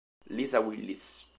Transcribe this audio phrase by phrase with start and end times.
[0.31, 1.29] Lisa Willis